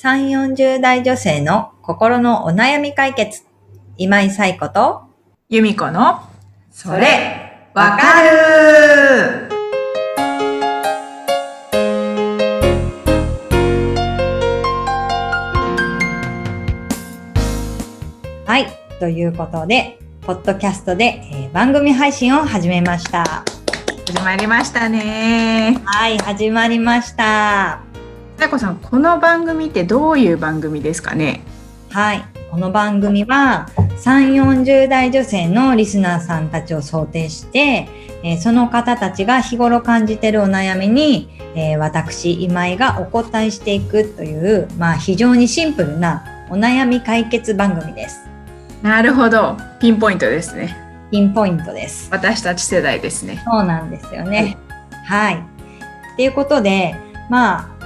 [0.00, 3.42] 3、40代女性の心のお悩み解決。
[3.96, 5.02] 今井彩子と、
[5.48, 6.20] 由美子の、
[6.70, 9.48] それ、わかる
[18.46, 18.68] はい。
[19.00, 23.24] ということで、ポッドキャストで、えー番組配信を始めました。
[24.06, 25.76] 始まりましたね。
[25.84, 27.87] はい、始まりました。
[28.38, 31.42] さやこさん、この番組ってどういう番組ですかね？
[31.90, 32.24] はい。
[32.52, 33.68] この番組は、
[34.04, 37.88] 3、40代女性のリスナーさんたちを想定して、
[38.22, 48.20] えーその方たちが日頃感じているお悩みに、えー私、今井がお答えしていくという、まあ、非常にシンプルなお悩み解決番組です。
[48.82, 49.56] なるほど。
[49.80, 50.76] ピンポイントですね。
[51.10, 52.08] ピンポイントです。
[52.12, 53.42] 私たち世代ですね。
[53.44, 54.56] そうなんですよね。
[55.06, 55.34] はい。
[55.34, 56.94] っていうことで、
[57.28, 57.77] まあ、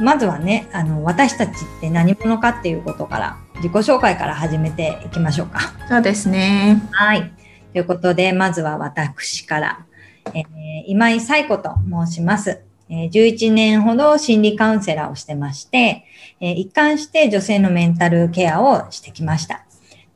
[0.00, 5.60] まずはね、あの、私たちって何者かっていうことから、自己紹介から始めていきましょうか。
[5.88, 6.82] そうですね。
[6.92, 7.32] はい。
[7.72, 9.86] ということで、まずは私から、
[10.34, 10.44] えー
[10.86, 11.74] 今井彩子と
[12.06, 12.62] 申します。
[12.88, 16.04] えー11年ほど心理カウンセラーをしてまして、
[16.40, 19.66] えー一貫して女性のメンタルケアをしてきました。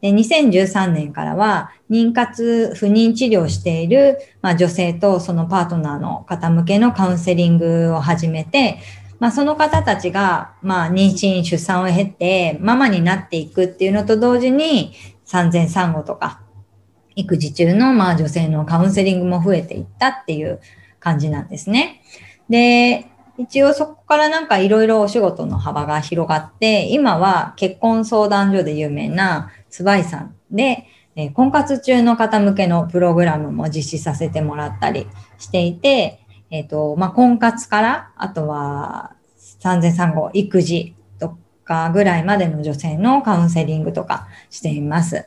[0.01, 8.79] で2013年からは妊活不妊治療をしている、まあ、女性とそのパートナーの方向けのカウンセリングを始めて、
[9.19, 14.93] まあ、その方たちが、まあ、妊娠、出産を経てママになっていくっていうのと同時に
[15.25, 16.41] 産前産後とか
[17.17, 20.61] 育児中の、まあ、女性のカウンセリングも増えていったっていう
[21.01, 22.03] 感じなんですね。
[22.49, 23.07] で、
[23.39, 35.07] 一応そこからなんかいろいろお仕事の幅が広がって、今は結婚相談所で有名なスバイさんで、え婚活中の方向けのプログラムも実施させてもらったり
[35.39, 36.24] していて、
[36.55, 39.11] えっ、と、まあ、婚活から、あとは
[39.59, 45.27] 産前産後、育児とかぐらいまでの女性のカウンセリングとかしています。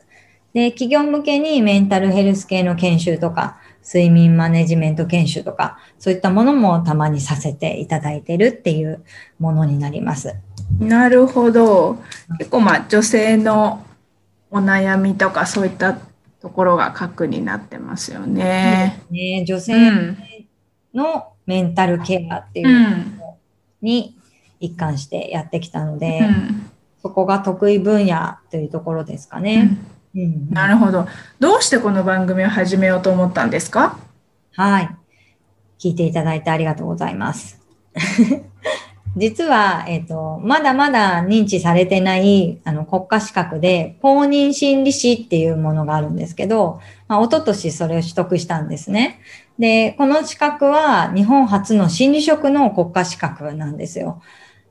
[0.54, 9.04] で、企業向けにメンタルヘルス系の研修とか、睡眠マネジメント研修とか、そういったものもたまにさせていただいてるっていう
[9.38, 10.34] ものになります。
[10.80, 11.98] なるほど。
[12.38, 13.84] 結構まあ女性の
[14.50, 15.98] お悩みとかそういった
[16.40, 19.02] ところが核になってますよね。
[19.10, 20.27] ね、女う性ん。
[20.98, 23.16] のメンタルケアっていううん。
[23.18, 23.38] の
[23.80, 24.18] に
[24.60, 26.70] 一貫してやってきたので、うん
[27.00, 29.78] そこが得意分野というところですかね。
[30.16, 31.06] うんなるほど。
[31.38, 33.96] どうしてこの番組を始めようと思ったんですか？
[34.56, 34.90] はい。
[35.78, 37.60] 聞いていただいてありがとうございます。
[39.16, 49.20] 実は、えっ、と、まだまだ認知されてない、あの、国家資格で、公認心理師っていうものがあるんですけど、まあ、一昨年それを取得したんですね。
[49.58, 54.22] で、この資格は日本初の心理職の国家資格なんですよ。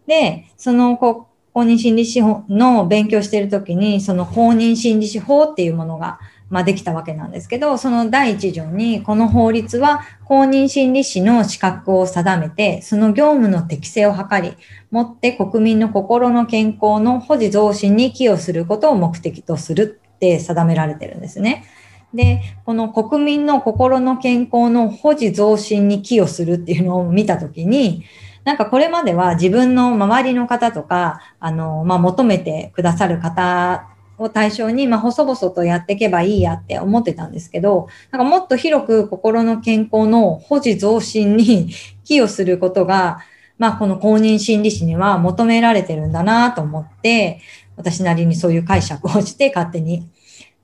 [0.05, 6.19] で、その公認心理師の勉強しているときに、その公認心理師法っていうものが、
[6.49, 14.55] まあ、できたわけなんですけど、その第一条に、この法律は公認心理師の資格を定めて、その業務の適正を図り、
[14.89, 21.65] もって国民の心の健康の保持増進に寄与することを目的とするって定められてるんですね。
[22.13, 28.05] で、この国民の心の健康の保持増進に寄与するっていうのを見たときに、
[28.45, 41.69] なんかこれまでは自分の周りの方とか、あの、まあ、求めてくださる方を対象に、まあ、細々とやっていけばいいやって思ってたんですけど、なんかもっと広く心の健康の保持増進に
[42.03, 43.19] 寄与することが、
[43.57, 47.41] まあ、この公認心理師には求められてるんだなと思って、
[47.75, 50.07] 私なりにそういう解釈をして勝手に。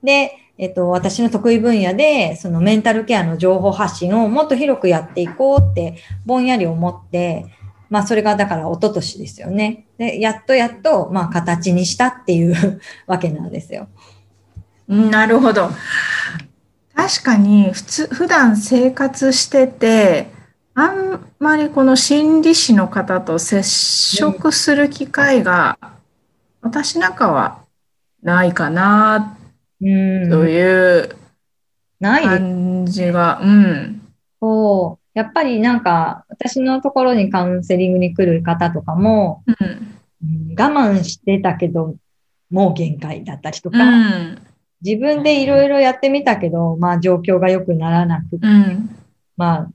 [0.02, 7.46] で、えっと、私の得意分野で、そのメンタルケアの情報発信をもっと広くやっていこうって、ぼんやり思って、
[7.90, 9.86] まあ、それがだから一昨年ですよね。
[9.98, 13.88] で、やっとやっと、まあ、形にしたっていう わけなんですよ。
[14.88, 15.70] なるほど。
[16.94, 20.28] 確かに普通、普段生活してて、
[20.74, 25.78] あんまりこの心理師の方と接触する機会が、
[26.60, 27.64] 私なんかは
[28.22, 29.36] ないかな
[29.80, 30.30] うん。
[30.30, 31.16] という
[32.00, 34.02] 感じが、うん。
[34.40, 35.03] そう。
[35.14, 39.66] やっぱりなんか、私のところにカウンセリングに来る方とかも、うん。
[39.66, 39.94] うん
[40.58, 41.96] 我慢してたけど、
[42.50, 44.38] もう限界だったりとか、うん。
[44.82, 48.90] 自分でいろいろやってみたけど、まあ状況が良くならなくて、うん。
[49.36, 49.68] まあ、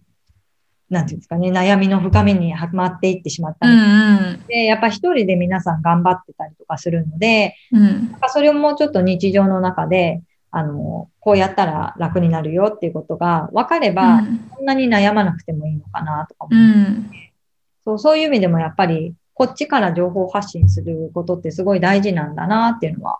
[0.89, 4.43] なんていうんですかね、悩みの深みにはまっていってしまったうのん。
[4.47, 7.81] で、やっぱ一人で皆さん頑張ってたりとかするので、うん。
[8.11, 17.11] なんかそれをもうちょっと日常の中で、あの、こうやったら楽になるよっていうことが分かれば、うんそんなに悩まなくてもいいのかなとか思う、うん。
[17.85, 23.19] そうそういう意味でもやっぱりこっちから情報発信することってすごい大事なんだなっていうのは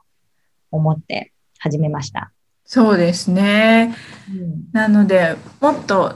[0.70, 2.34] 思って始めました。
[2.66, 3.96] そうですね。
[4.30, 6.16] うん、なので、もっと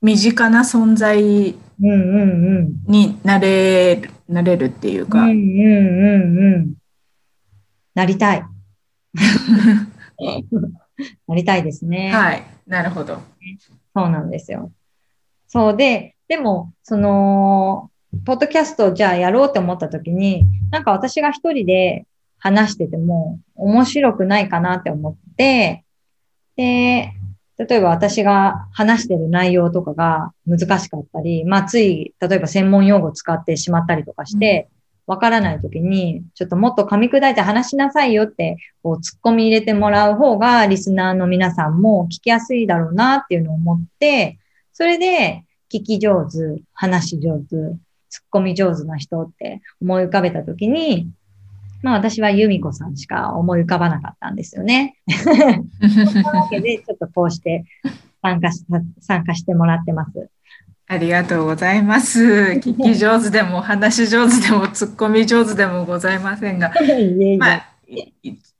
[0.00, 1.56] 身近な存在。
[1.76, 6.74] になれる、なれるっていうか、うんうんうんうん。
[7.94, 8.44] なりたい。
[11.28, 12.10] なりたいですね。
[12.12, 13.18] はい、なるほど。
[13.94, 14.70] そうなんですよ。
[15.48, 17.90] そうで、でも、その、
[18.24, 22.06] ポッドキャストをじゃあやろうって思った時に、なんか私が一人で
[22.38, 25.84] 話してても面白くないかなって思って、
[26.56, 27.12] で、
[27.56, 34.68] 例えば私が話してる内容とかが難しかったり、まあつい、例えば専門用語を使ってしまったりとかして、
[35.06, 44.38] わからない時に、ちょっともっと噛み砕いて話しなさいよって、こう、突っ込み入れてもらう方が、リスナーの皆さんも聞きやすいだろうなっていうのを思って、
[44.72, 47.78] それで、聞き上手、話し上手、突っ
[48.32, 51.10] 込み上手な人って思い浮かべた時に、
[51.82, 54.96] まあ私は由美子さんしか思い浮かばなかったんですよね。
[55.10, 57.64] そんなわけで、ちょっとこうして
[58.22, 58.64] 参加し、
[59.00, 60.30] 参加してもらってます。
[60.86, 62.22] ありがとうございます。
[62.62, 66.72] 聞き上手でも、話し上手でも、突っ込み上手でもございませんが、
[67.38, 67.66] まあ、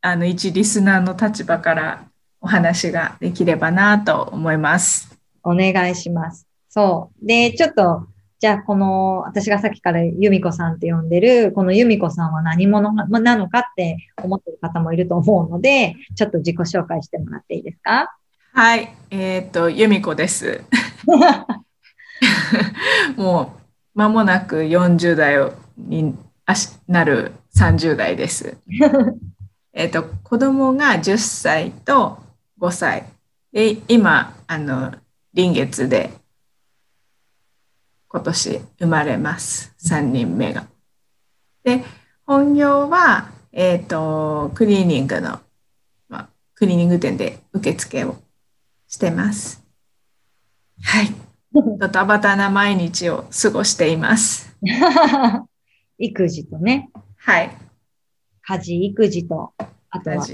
[0.01, 2.05] あの、一リスナーの立場から
[2.41, 5.19] お話ができればなと思います。
[5.43, 6.47] お願いします。
[6.71, 7.27] そう。
[7.27, 8.07] で、ちょっと、
[8.41, 18.17] じゃあこの、私がさっきから由美子さんって呼んでる、この由美子さんは何者なのかって思ってる方もいると思うので、ちょっと自己紹介してもらっていいですか？
[18.55, 20.63] はい、えっ、と、由美子です。
[23.17, 23.55] も
[23.95, 26.17] う、間もなく40代に
[26.87, 28.57] なる30代です。
[29.73, 32.19] えっと、子供が10歳と
[32.59, 33.07] 5歳。
[33.53, 34.95] で、今、あの、
[35.33, 36.11] 臨月で
[38.09, 39.75] 今年生まれます。
[39.79, 40.67] 3人目が。
[41.65, 41.85] で、
[42.27, 45.41] 本業は、えっ、と、クリーニングの、
[46.09, 48.17] まあ、クリーニング店で受付を
[48.87, 49.65] してます。
[50.83, 51.24] はい。
[51.79, 54.57] ドタバタな毎日を過ごしています。
[55.99, 57.51] 育児とね、はい。
[58.43, 59.53] 家事、育児と、
[59.91, 60.27] あとは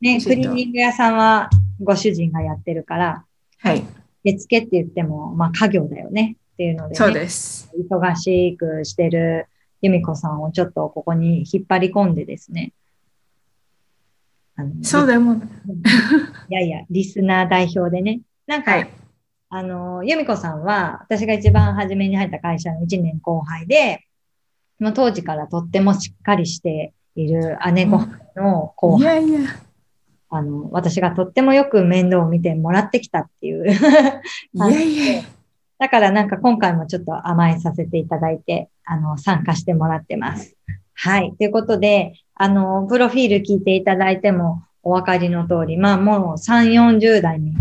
[0.00, 3.24] ね、クリーニング屋さんはご主人がやってるから、
[3.58, 3.84] はい。
[4.24, 7.70] 手付けって言っても、まあ家業だよねっていうので、ね、そうです。
[7.76, 9.48] 忙しくしてる
[9.82, 12.72] 由美子さんをちょっとここに引っ張り込んでですね。
[14.56, 15.34] あのそうでも、
[16.48, 18.20] いやいや、リスナー代表でね。
[18.46, 19.01] なんか、はい。
[19.54, 24.06] あの、由美子さんは、私が一番初めに入った会社の1年後輩で、
[24.78, 28.00] まあ、当時からとってもしっかりしている姉御
[28.34, 29.50] の後い輩、やいや、
[30.30, 33.70] あの、私がとってもよく面倒を見てもらってきたっていう。
[33.70, 35.22] いやいや、
[35.78, 40.56] だからなんか今回もちょっと甘えさせていただいて、あの、参加してもらってます。
[40.94, 41.34] はい。
[41.36, 47.54] ということで、あの、プロフィール聞いていただいてもお分かりの通り、まあもう3、40代に、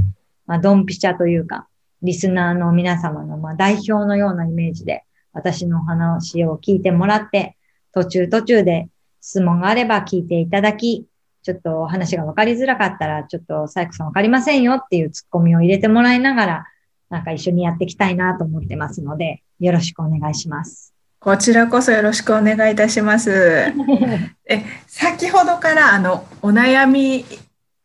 [0.47, 1.67] まあ、ドンピシャというか、
[2.03, 5.03] リスナーの皆様の、まあ、代表のようなイメージで、
[5.33, 7.57] 私のお話を聞いてもらって、
[7.93, 8.87] 途中途中で
[9.21, 11.05] 質問があれば聞いていただき、
[11.43, 16.65] ちょっとお話が分かりづらかったら、ちょっとサイクさん分かりませんよっていうツッコミを入れてもらいながら、
[17.09, 20.93] なんか一緒にやっていきたいなと思ってますので、よろしくお願いします。
[21.19, 23.31] こちらこそよろしくお願いいたします。
[24.49, 27.25] え、先ほどからあのお悩み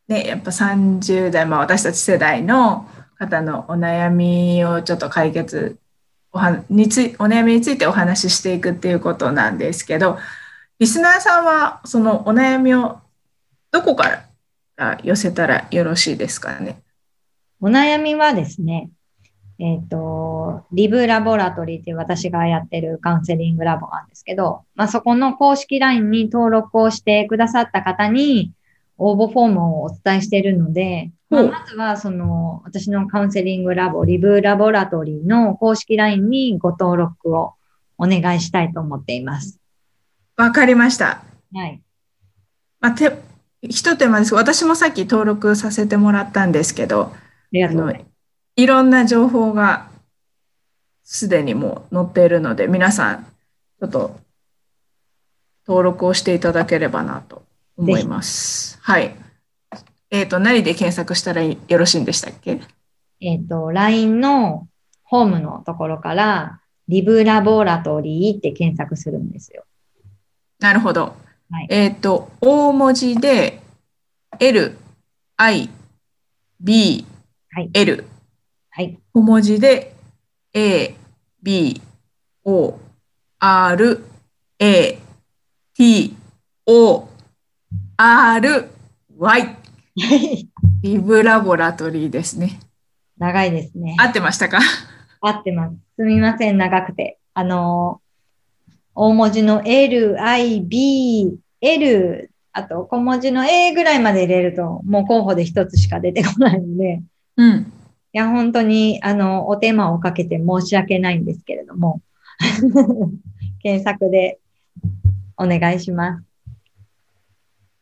[0.08, 5.78] ね、やっぱ30代、まあ私たち世代の方のお悩みをちょっと解決
[6.32, 10.18] おはについお悩みについてお話ししていくっていうことなんですけど、
[10.78, 13.00] リスナーさんはそのお悩みを
[13.70, 14.26] どこか
[14.76, 16.82] ら寄せたらよろしいですかね？
[17.60, 18.90] お悩みはですね、
[19.58, 28.52] えっ、と、リブラボラトリーって私がやってるカウンセリングラボなんですけど、まあ、そこの公式 LINE に登録をしてくださった方に
[28.98, 37.54] 応募フォームをお伝えしているので、まあまずはその私のカウンセリングラボ、リブラボラトリーの公式 LINE にご登録を
[37.98, 39.58] お願いしたいと思っています。
[40.36, 41.22] わかりました。
[41.52, 41.80] はい。
[42.80, 43.12] まあ、て
[43.62, 47.18] 一手間です私もさっき登録させてもらったんですけど、あ
[47.52, 47.96] りがとう。
[48.56, 49.88] いろんな情報が
[51.02, 54.20] すでにもう載っているので、皆さん、ちょっと
[55.66, 57.42] 登録をしていただければなと
[57.76, 58.78] 思います。
[58.82, 59.16] はい。
[60.10, 62.60] えっ、と、何で検索したらよろしいんでしたっけ？
[63.20, 64.68] えっ、と、LINE の
[65.02, 69.64] ホームのところから、リブラボラトリーって検索するんですよ。
[70.60, 71.16] なるほど。
[71.50, 73.60] はいえっ、と、大文字で
[74.38, 74.76] L、
[75.36, 75.70] I、
[76.60, 77.06] B、
[77.50, 77.70] はい。
[77.72, 78.04] L、
[78.70, 78.98] はい。
[79.12, 79.94] 小文字で
[80.52, 80.94] A、
[81.42, 81.80] B、
[82.44, 82.78] O、
[83.38, 84.04] R、
[84.58, 84.98] A
[85.74, 86.16] T
[86.66, 87.08] O
[87.96, 88.68] R
[89.18, 89.56] Y
[90.82, 92.60] リブラボラトリーですね。
[93.18, 93.96] 長いですね。
[93.98, 94.60] 合ってましたか？
[95.20, 95.76] 合ってます。
[95.96, 97.18] すみません、長くて。
[97.32, 107.02] あのー、大文字の L, I, B, L、あと小文字の A ぐらいまで入れると、もう候補で一つしか出てこないので、
[107.36, 107.72] うん。
[108.12, 112.00] いや、本当に、あの、お手間をかけて申し訳ないんですけれども、
[113.62, 114.38] 検索で
[115.36, 116.24] お願いします。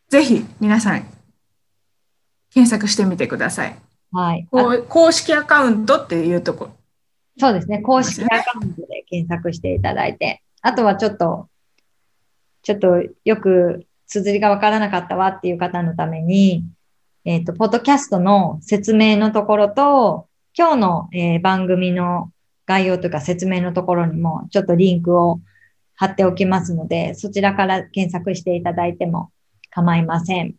[0.08, 1.13] ぜひ皆さん
[2.54, 3.76] 検索してみてください。
[4.12, 4.46] はい。
[4.88, 6.72] 公式アカウントっていうところ。
[7.36, 7.80] そうですね。
[7.80, 11.48] 公式アカウントで検索していただいて、あとはちょっと、
[12.62, 16.64] ちょっとよく綴りがわからなかったわっていう方のために、
[17.24, 22.30] えっ、と、ポッドキャストの説明のところと、今日の、えー番組の
[22.66, 25.40] 概要というか説明のところにもちょっとリンクを
[25.96, 29.30] 貼っておきますので、そちらから検索していただいても
[29.70, 30.54] 構いません。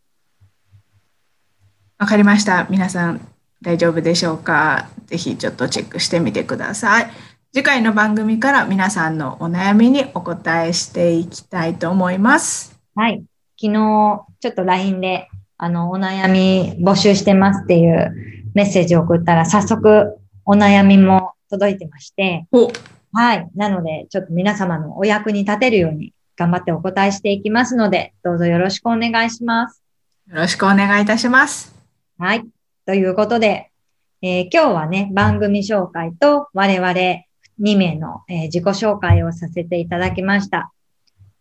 [1.97, 2.67] わかりました。
[2.69, 3.25] 皆さん
[3.61, 4.89] 大丈夫でしょうか？
[5.07, 7.07] ぜひちょっとチェックしてみてください。
[7.53, 12.77] 次回の番組から皆さんのお悩みにお答えしていきたいと思います。
[12.95, 13.23] はい。
[13.57, 18.13] 昨日、ちょっと LINE で、あの、お悩み募集してますっていう
[18.53, 22.69] メッセージを送ったら、早速お悩みも届いてまして、お
[23.13, 23.49] はい。
[23.55, 29.81] なので、ちょっと皆様のお役に立てるように頑張ってお答えしていきますので、どうぞよろしくお願いします。
[30.27, 31.74] よろしくお願いいたします。
[32.17, 32.45] はい。
[32.85, 33.71] ということで、
[34.21, 36.89] えー今日はね、番組紹介と我々
[37.59, 40.71] 2名の、えー自己紹介をさせていただきました。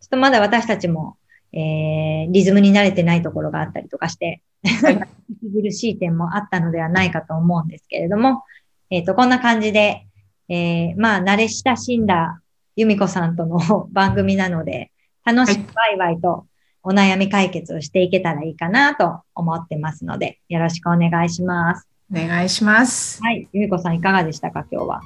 [0.01, 1.15] ちょっとまだ私たちも、
[1.53, 4.41] えーリズムに慣れてないところがあったりとかして、
[4.83, 4.99] はい
[5.41, 8.43] 息苦しい点もあったのではないかと思うんですけれども、
[8.89, 10.05] えっ、と、こんな感じで、
[10.49, 12.41] えーまあ、慣れ親しんだ
[12.75, 14.91] 由美子さんとの 番組なので、
[15.23, 16.47] 楽しくワイワイと
[16.87, 21.87] お悩み解決をしていけたらいいかなと思ってますので、よろしくお願いします。
[22.11, 23.19] お願いします。
[23.23, 23.49] はい。
[23.53, 25.01] 由美子さんいかがでしたか、今日は？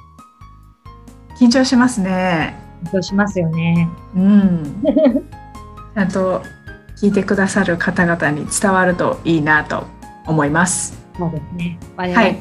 [1.38, 2.54] 緊張しますね。
[2.84, 3.88] 緊張しますよね。
[4.14, 4.82] うん。
[5.94, 6.42] ちゃんと
[7.00, 9.86] 聞いてくださる方々に伝わるといいなと
[10.26, 11.02] 思います。
[11.16, 11.78] そうですね。
[11.96, 12.38] 我々、はい。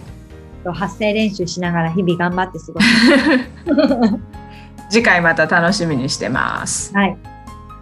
[0.65, 4.19] と発声練習しながら日々頑張って過ごす。
[4.91, 6.93] 次回また楽しみにしてます。
[6.93, 7.17] はい。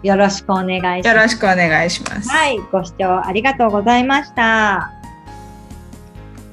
[0.02, 1.08] よろしくお願いします。
[1.08, 2.28] よろしくお願いします。
[2.28, 2.58] はい。
[2.70, 4.92] ご視聴ありがとうございました。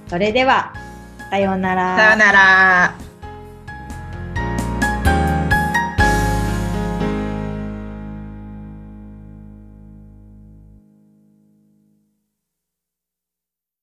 [0.07, 0.73] それでは、
[1.29, 1.97] さようなら。
[1.97, 3.04] さようなら。